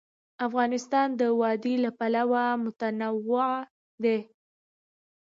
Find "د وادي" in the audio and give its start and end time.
1.19-1.75